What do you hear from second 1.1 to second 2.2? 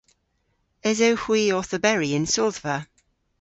hwi owth oberi